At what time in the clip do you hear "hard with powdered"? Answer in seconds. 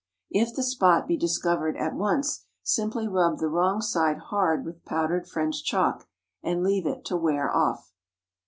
4.17-5.27